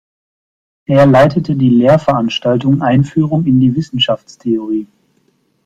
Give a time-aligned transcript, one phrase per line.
[0.87, 4.87] Er leitete die Lehrveranstaltung „Einführung in die Wissenschaftstheorie“.